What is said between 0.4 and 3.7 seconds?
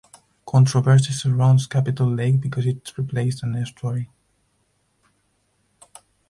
Controversy surrounds Capitol Lake because it replaced an